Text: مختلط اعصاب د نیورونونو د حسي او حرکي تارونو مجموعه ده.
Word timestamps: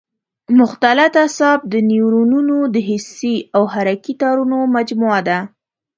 مختلط 0.59 1.13
اعصاب 1.23 1.59
د 1.73 1.75
نیورونونو 1.89 2.57
د 2.73 2.75
حسي 2.89 3.35
او 3.55 3.63
حرکي 3.73 4.13
تارونو 4.21 4.57
مجموعه 4.75 5.19
ده. 5.27 5.39